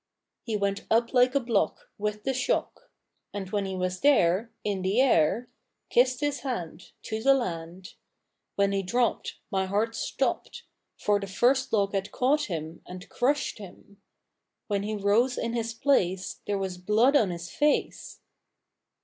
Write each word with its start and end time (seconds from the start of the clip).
He 0.41 0.55
went 0.57 0.83
up 0.89 1.13
like 1.13 1.35
a 1.35 1.39
block 1.39 1.91
With 1.99 2.23
the 2.23 2.33
shock; 2.33 2.89
And 3.35 3.51
when 3.51 3.65
he 3.67 3.75
was 3.75 3.99
there, 3.99 4.49
In 4.63 4.81
the 4.81 4.99
air, 4.99 5.47
Kissed 5.91 6.21
his 6.21 6.39
hand 6.39 6.91
To 7.03 7.21
the 7.21 7.35
land. 7.35 7.89
When 8.55 8.71
he 8.71 8.81
dropped 8.81 9.35
My 9.51 9.67
heart 9.67 9.93
stopped, 9.93 10.63
For 10.97 11.19
the 11.19 11.27
first 11.27 11.71
log 11.71 11.93
had 11.93 12.11
caught 12.11 12.45
him 12.45 12.81
And 12.87 13.09
crushed 13.09 13.59
him; 13.59 14.01
When 14.65 14.81
he 14.81 14.95
rose 14.95 15.37
in 15.37 15.53
his 15.53 15.71
place 15.75 16.41
There 16.47 16.57
was 16.57 16.79
blood 16.79 17.15
on 17.15 17.29
his 17.29 17.51
face. 17.51 18.21